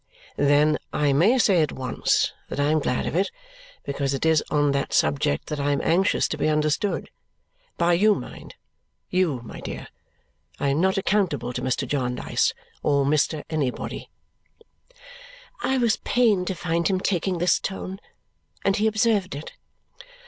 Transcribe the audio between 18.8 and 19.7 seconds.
observed it.